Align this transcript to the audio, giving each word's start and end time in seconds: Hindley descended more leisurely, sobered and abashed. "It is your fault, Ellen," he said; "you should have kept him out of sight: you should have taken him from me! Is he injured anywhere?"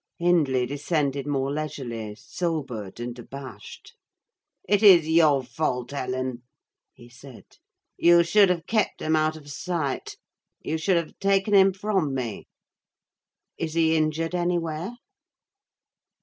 Hindley 0.17 0.65
descended 0.65 1.27
more 1.27 1.51
leisurely, 1.51 2.15
sobered 2.15 2.99
and 2.99 3.19
abashed. 3.19 3.93
"It 4.67 4.81
is 4.81 5.07
your 5.07 5.43
fault, 5.43 5.93
Ellen," 5.93 6.41
he 6.95 7.07
said; 7.07 7.45
"you 7.97 8.23
should 8.23 8.49
have 8.49 8.65
kept 8.65 8.99
him 8.99 9.15
out 9.15 9.35
of 9.35 9.51
sight: 9.51 10.17
you 10.59 10.79
should 10.79 10.97
have 10.97 11.19
taken 11.19 11.53
him 11.53 11.71
from 11.71 12.15
me! 12.15 12.47
Is 13.59 13.75
he 13.75 13.95
injured 13.95 14.33
anywhere?" 14.33 14.95